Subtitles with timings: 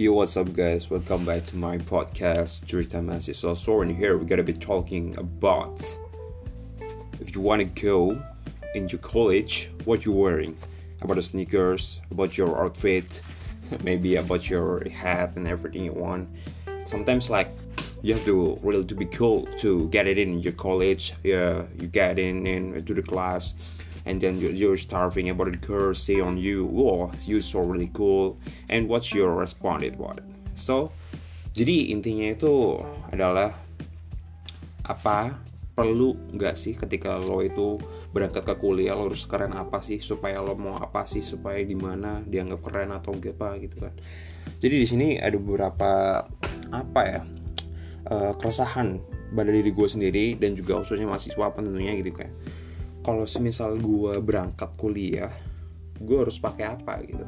[0.00, 0.88] Yo, what's up, guys?
[0.88, 3.34] Welcome back to my podcast, Cerita Mahasiswa.
[3.34, 5.84] So, so in here, we're gonna be talking about
[7.20, 8.22] if you want to go
[8.76, 10.56] into college, what you're wearing,
[11.02, 13.20] about the sneakers, about your outfit,
[13.82, 16.28] maybe about your hat and everything you want.
[16.84, 17.50] Sometimes, like,
[18.02, 21.12] you have to really to be cool to get it in your college.
[21.24, 23.52] Yeah, you get in into the class
[24.06, 26.68] and then you're, starving about the girl say on you.
[26.70, 28.36] Oh you so really cool.
[28.68, 30.28] And what's your response about it?
[30.54, 30.92] So
[31.56, 32.78] jadi intinya itu
[33.10, 33.56] adalah
[34.86, 35.34] apa
[35.78, 37.78] perlu nggak sih ketika lo itu
[38.10, 41.78] berangkat ke kuliah lo harus keren apa sih supaya lo mau apa sih supaya di
[41.78, 43.94] mana dianggap keren atau apa gitu kan.
[44.58, 46.24] Jadi di sini ada beberapa
[46.74, 47.20] apa ya
[48.10, 48.98] uh, keresahan
[49.32, 52.30] pada diri gue sendiri dan juga khususnya mahasiswa tentunya gitu kan
[53.08, 55.32] kalau semisal gue berangkat kuliah
[55.96, 57.24] gue harus pakai apa gitu.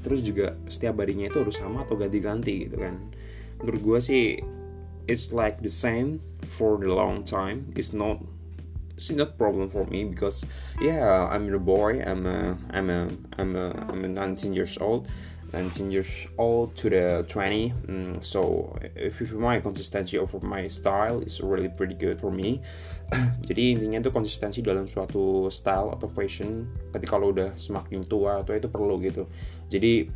[0.00, 2.96] Terus juga setiap harinya itu harus sama atau ganti-ganti gitu kan.
[3.60, 4.24] Menurut gue sih
[5.04, 6.24] it's like the same
[6.56, 7.68] for the long time.
[7.76, 8.16] It's not
[8.96, 10.48] it's not problem for me because
[10.80, 15.04] yeah I'm a boy I'm a I'm a I'm a I'm a 19 years old
[15.54, 21.22] 19 years old to the 20 mm, so if, if my consistency of my style
[21.22, 22.58] is really pretty good for me.
[23.48, 28.58] Jadi intinya itu konsistensi dalam suatu style atau fashion ketika lo udah semakin tua atau
[28.58, 29.30] itu perlu gitu.
[29.70, 30.10] Jadi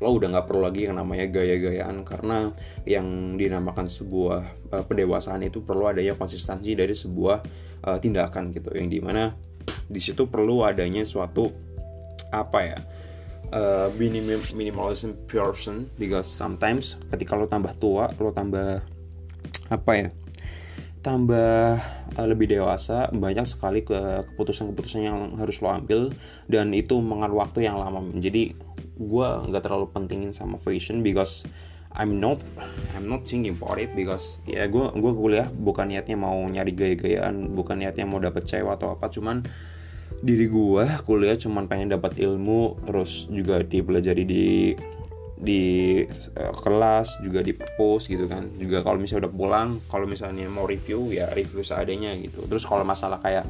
[0.00, 2.52] lo udah nggak perlu lagi yang namanya gaya-gayaan karena
[2.88, 4.40] yang dinamakan sebuah
[4.72, 7.36] uh, pendewasaan itu perlu adanya konsistensi dari sebuah
[7.84, 8.72] uh, tindakan gitu.
[8.72, 11.50] Yang di mana di situ perlu adanya suatu
[12.30, 12.78] apa ya
[13.52, 18.82] uh, minim minimalism person because sometimes ketika lo tambah tua lo tambah
[19.70, 20.08] apa ya
[21.06, 21.78] tambah
[22.18, 26.10] uh, lebih dewasa banyak sekali ke keputusan-keputusan yang harus lo ambil
[26.50, 28.02] dan itu mengaruh waktu yang lama.
[28.18, 28.58] Jadi
[28.98, 31.46] gue nggak terlalu pentingin sama fashion because
[31.94, 32.42] I'm not
[32.98, 37.54] I'm not thinking about it because ya gue gue kuliah bukan niatnya mau nyari gaya-gayaan
[37.54, 39.46] bukan niatnya mau dapet cewek atau apa cuman
[40.24, 44.46] diri gue kuliah cuman pengen dapat ilmu terus juga dipelajari di
[45.36, 46.00] di
[46.40, 48.48] uh, kelas juga di perpus gitu kan.
[48.56, 52.48] Juga kalau misalnya udah pulang kalau misalnya mau review ya review seadanya gitu.
[52.48, 53.44] Terus kalau masalah kayak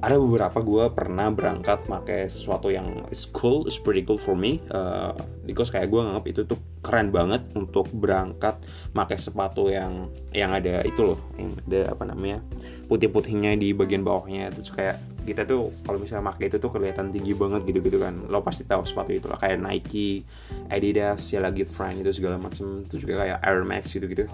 [0.00, 4.56] ada beberapa gue pernah berangkat pakai sesuatu yang is cool, is pretty cool for me,
[4.72, 5.12] uh,
[5.44, 8.56] because kayak gue nganggap itu tuh keren banget untuk berangkat
[8.96, 12.40] pakai sepatu yang yang ada itu loh, yang ada apa namanya
[12.88, 14.96] putih-putihnya di bagian bawahnya, terus kayak
[15.28, 18.88] kita tuh kalau misalnya pakai itu tuh kelihatan tinggi banget gitu-gitu kan, lo pasti tahu
[18.88, 20.24] sepatu itu lah kayak Nike,
[20.72, 24.24] Adidas, ya lagi Friend itu segala macam, itu juga kayak Air Max gitu-gitu,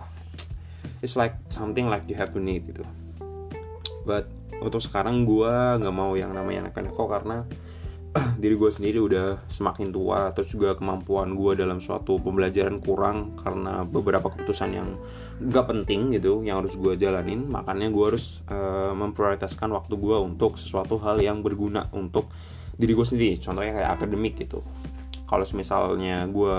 [1.02, 2.86] it's like something like you have to need gitu,
[4.06, 4.30] but
[4.62, 7.44] untuk sekarang gue nggak mau yang namanya neko-neko karena
[8.42, 10.32] diri gue sendiri udah semakin tua.
[10.32, 14.88] Terus juga kemampuan gue dalam suatu pembelajaran kurang karena beberapa keputusan yang
[15.52, 17.44] gak penting gitu yang harus gue jalanin.
[17.48, 22.32] Makanya gue harus uh, memprioritaskan waktu gue untuk sesuatu hal yang berguna untuk
[22.76, 23.34] diri gue sendiri.
[23.40, 24.64] Contohnya kayak akademik gitu.
[25.26, 26.56] Kalau misalnya gue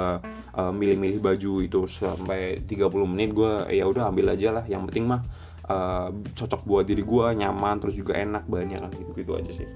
[0.60, 4.66] uh, milih-milih baju itu sampai 30 menit gue ya udah ambil aja lah.
[4.68, 5.24] Yang penting mah
[5.68, 9.70] uh, cocok buat diri gue nyaman terus juga enak banyak kan gitu gitu aja sih.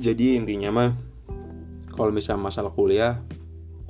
[0.00, 0.90] Jadi intinya mah
[1.92, 3.20] kalau misalnya masalah kuliah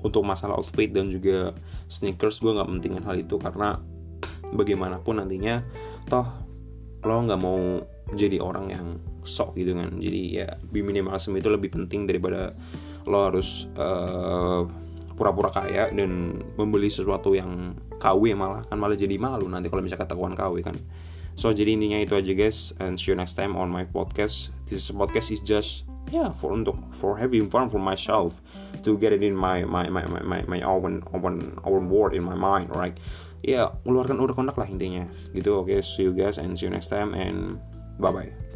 [0.03, 1.55] untuk masalah outfit dan juga
[1.87, 3.79] sneakers gue nggak pentingin hal itu karena
[4.59, 5.63] bagaimanapun nantinya
[6.11, 6.27] toh
[7.03, 7.83] lo nggak mau
[8.15, 8.87] jadi orang yang
[9.23, 9.99] sok gitu kan.
[10.03, 12.55] Jadi ya minimalism itu lebih penting daripada
[13.07, 14.67] lo harus uh,
[15.15, 20.09] pura-pura kaya dan membeli sesuatu yang KW malah kan malah jadi malu nanti kalau misalnya
[20.09, 20.77] ketahuan KW kan.
[21.33, 24.53] So jadi intinya itu aja guys and see you next time on my podcast.
[24.69, 28.43] This podcast is just yeah for untuk for having fun for myself
[28.85, 32.25] to get it in my my my my my, my own own own word in
[32.25, 32.97] my mind right?
[33.43, 35.09] Ya yeah, ngeluarkan udah kontak lah intinya.
[35.33, 37.57] Gitu oke okay, see you guys and see you next time and
[37.97, 38.52] bye bye